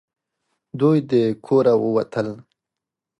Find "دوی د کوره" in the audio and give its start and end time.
0.79-1.73